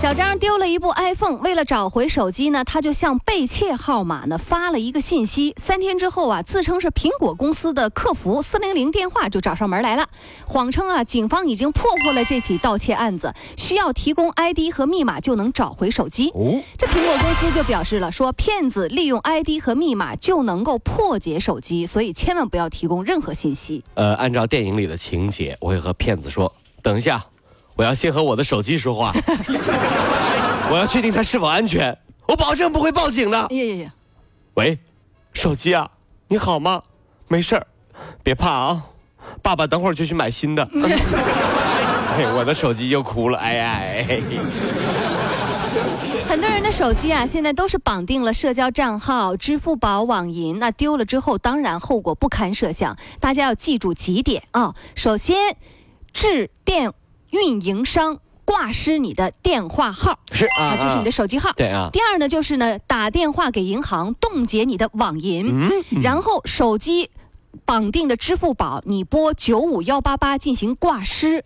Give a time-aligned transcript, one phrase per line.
[0.00, 5.54] 小张丢了一部 iPhone，为了找回手机呢，他就向被窃号码呢发了一个信息。
[5.58, 10.08] 三天之后啊，自称是苹果公司的客服四零零电话就找上门来了，
[10.46, 16.30] 谎称啊，警方已经破获了这起盗窃案子，需要提供 ID 和密码就能找回手机。
[16.30, 23.84] 哦，这苹果公司就表示了，说骗子利用 ID 和密码就能够破解手机，所以千万不要提供任何信息。
[23.92, 27.22] 呃，按照电影里的情节，我会和骗子说，等一下。
[27.80, 29.10] 我要先和我的手机说话，
[30.70, 31.96] 我要确定它是否安全，
[32.26, 33.38] 我保证不会报警的。
[33.38, 33.94] 呀呀呀！
[34.52, 34.78] 喂，
[35.32, 35.90] 手机啊，
[36.28, 36.82] 你好吗？
[37.26, 37.66] 没事儿，
[38.22, 38.84] 别怕啊，
[39.40, 40.62] 爸爸等会儿就去买新的。
[42.12, 43.80] 哎，我的手机又哭了，哎呀！
[46.28, 52.94] 很多人的手机啊，现在都是绑定了社交账号、支付宝、网银，那丢了之后，当然后果不堪设想。
[53.18, 55.56] 大家要记住几点啊，首先，
[56.12, 56.92] 致电。
[57.30, 61.52] 运营商挂失你的电话号是啊，就是你的手机号。
[61.52, 61.88] 对啊。
[61.92, 65.70] 第二呢，就是呢，打电话给银行冻结你的网银，
[66.02, 67.10] 然后手机
[67.64, 71.44] 绑定的支付宝你拨九五幺八八进行挂失，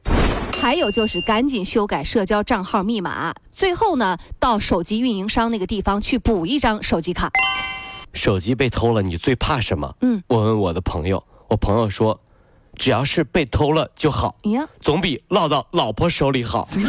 [0.61, 7.31] 还有就是赶紧修改社交账号密码，最后呢，到手机运营商那个地方去补一张手机卡。
[8.15, 9.95] 手机被偷了，你最怕什么？
[10.01, 12.19] 嗯，我问我的朋友，我朋友说。
[12.77, 16.69] 只要是被偷了就好，呀，总比落到老婆手里好。
[16.75, 16.85] 你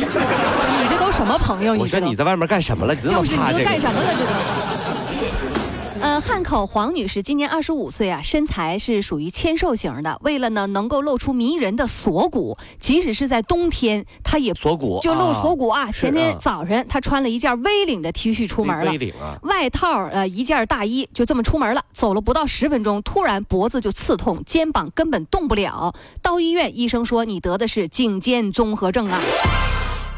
[0.90, 1.74] 这都什么朋友？
[1.74, 2.96] 我说你在外面干什么了？
[2.96, 4.14] 就是你这干什么了？
[4.14, 5.65] 这都。
[6.02, 10.20] 呃，汉口黄女士今年二十五岁啊，身材是属于纤瘦型的。
[10.24, 15.92] 为了呢能够露出迷人的锁骨，即使是在冬天，她也锁骨就露锁骨啊。
[15.92, 21.82] 前天早晨，她穿了一件 V 领的 T 恤出门了，V 领啊，外套呃一件大衣，就这么出门了。
[21.94, 25.96] 走了不到十分钟，突然脖子就刺痛，肩膀根本动不了。
[26.22, 29.22] 到医院，医生说你得的是颈肩综合症啊。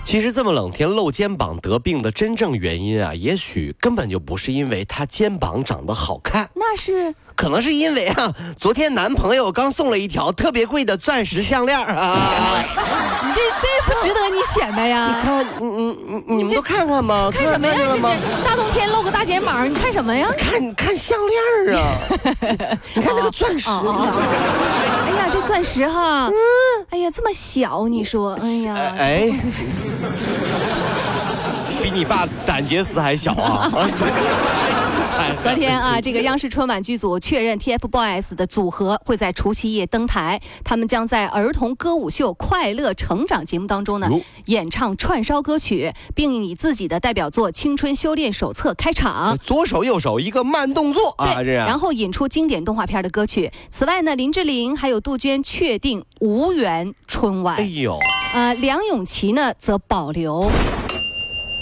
[0.08, 12.64] 其实这么冷天露肩膀得病的真正原因啊，也许根本就不是因为他肩膀长得好看，那是可能是因为啊， 昨天男朋友刚送了一条特别贵的钻石项链啊。
[13.24, 15.08] 你这这不值得你显摆呀？
[15.08, 17.30] 你看，你你你你们都看看吗？
[17.32, 17.76] 看什么呀？
[18.44, 20.28] 大冬天露个大肩膀，你看什么呀？
[20.38, 21.18] 看看项
[21.66, 21.84] 链啊！
[22.96, 23.70] 你看那个钻石。
[23.70, 26.30] 哎呀，这钻石哈，
[26.90, 29.32] 哎呀，这么小，你说，哎呀，哎。
[31.84, 33.70] 比你爸胆结石还小啊！
[35.42, 40.40] 昨天啊，这个央视春晚剧组确认，TFBOYS 的组合会在除夕夜登台。
[40.64, 44.10] 他们将在儿童歌舞秀《快乐成长》节目当中呢，
[44.46, 49.38] 演唱串烧歌曲，并以自己的代表作《青春修炼手册》开场。
[49.44, 51.66] 左手右手一个慢动作啊，这样。
[51.68, 53.52] 然后引出经典动画片的歌曲。
[53.70, 57.56] 此外呢，林志玲还有杜鹃确定无缘春晚。
[57.56, 57.98] 哎呦，
[58.34, 60.52] 呃，梁咏琪呢则保留。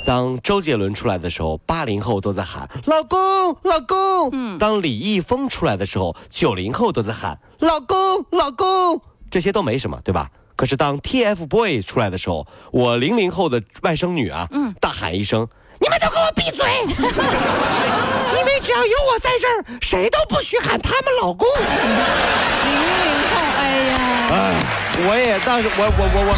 [0.06, 4.30] 当周杰伦出来的时候，八零后都在喊“老公，老公”。
[4.34, 4.58] 嗯。
[4.60, 9.02] 当李易峰出来的时候，九零后都在喊“老公，老公”。
[9.32, 10.30] 这些都没什么，对吧？
[10.56, 15.48] 可是当 TFBOYS 出来的时候，我零零后的外甥女啊，嗯，大喊一声
[15.82, 16.66] ：“你们都给我闭嘴！
[18.38, 24.85] 因为只要有我在这儿，谁都不许喊他们老公。”零零后，哎呀，哎。
[25.08, 26.32] 我也，但是我我我我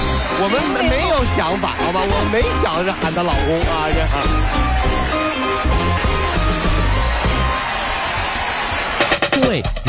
[0.44, 0.56] 我们
[0.90, 2.02] 没有想法，好吧？
[2.02, 4.67] 我没想着喊她老公啊，这。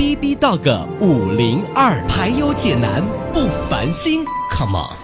[0.00, 3.04] B B Dog 五零二排忧解难
[3.34, 4.96] 不烦心，Come on！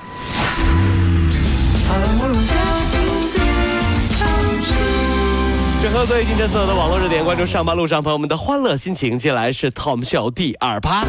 [5.82, 9.18] 整合最近这所有的网络热点，关注上班路上朋友们的欢乐心情。
[9.18, 11.04] 接下来是 Tom 秀第二趴。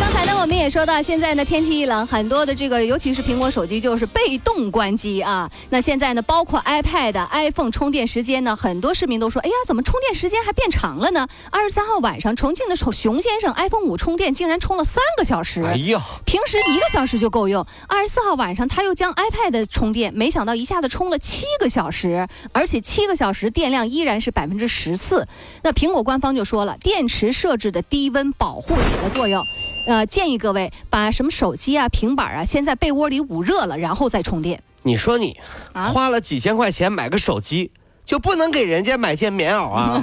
[0.00, 5.50] 刚才呢，我们也说到，现在呢天气一冷，很多的这个，尤其是苹果手机就是被动关机啊。
[5.70, 11.26] 那现在呢，包括 iPad、iPhone 充电时间呢，很多市民都说，哎呀，怎么充电时间还变长了呢？
[11.50, 17.66] 二十三号晚上，重庆的熊先生 iPhone 五充电竟然充了三个小时，哎呀，平时一个小时就够用。
[17.88, 25.26] 二十四号晚上，他又将 iPad 充电，没想到一下子充了七个小时，而且七个小时电量依然是百分之十四。
[25.62, 29.42] 那苹果官方就说了，电池设置的低温保护起了作用。
[29.88, 34.62] 呃，建议各位把什么手机啊、平板啊，先在被窝里捂热了，然后再充电。
[34.82, 35.34] 你说你
[35.72, 37.70] 啊花了几千块钱买个手机，
[38.04, 39.98] 就不能给人家买件棉袄啊？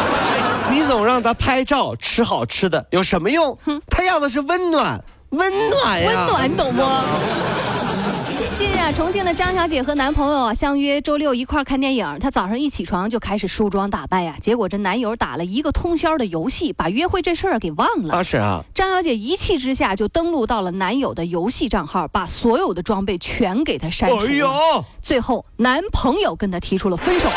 [0.72, 3.58] 你总让他拍照吃好吃的，有什么用？
[3.90, 6.82] 他要的是温暖，温暖呀，温暖，懂不？
[8.54, 12.18] 近日啊，重庆的张小姐和男朋友啊相约周六一块儿看电影。
[12.18, 18.14] 她早上一起床就开始梳妆打扮呀，结果这男友打了一个通宵的游戏，把约会这事儿给忘了。
[18.14, 24.26] 啊是啊，张小姐一气之下就登录到了男友的游戏账号，把所有的装备全给他删除。
[24.26, 24.48] 哎呦，
[25.00, 27.28] 最后，男朋友跟她提出了分手。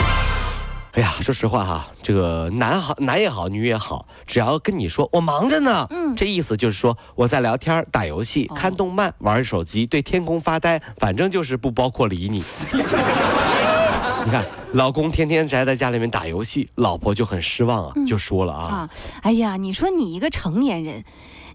[1.01, 12.43] 哎呀，说实话哈，这个男好男也好，女也好，只要跟你说我忙着呢，嗯这意思就是说我在聊天、打游戏、哦看动漫、玩手机、对天空发呆，反正就是不包括理你。
[14.23, 18.89] 你看，老公天天宅在家里面打游戏，老婆就很失望啊，就说了啊，啊，
[19.23, 21.03] 哎呀，你说你一个成年人，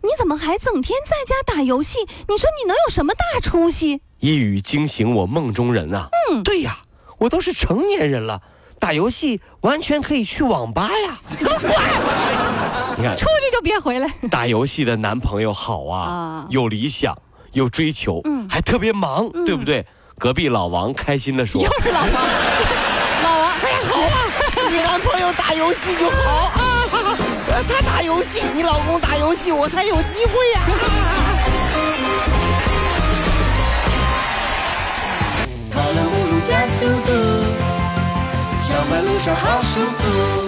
[0.03, 2.01] 你怎么还整天在家打游戏？
[2.01, 4.01] 你说你能有什么大出息？
[4.19, 6.09] 一语惊醒我梦中人啊。
[6.33, 6.79] 嗯，对呀，
[7.19, 8.43] 我都是成年人了，
[8.78, 11.19] 打游戏完全可以去网吧呀。
[11.38, 11.70] 给我滚！
[12.99, 14.08] 你看，出去就别回来。
[14.31, 17.17] 打游戏的男朋友好啊，啊有理想，
[17.52, 19.84] 有追求，嗯还特别忙，对不对？
[20.19, 22.08] 隔壁老王开心的说又是老王，
[23.23, 24.17] 老王，：“哎呀，好啊，
[24.73, 26.88] 你男朋友打游戏就好啊，
[27.52, 30.61] 呃 他打游戏，你老公打游戏，我才有机会呀、
[35.70, 37.12] 跑了五路加速度，
[38.76, 40.46] 上班路上好舒服。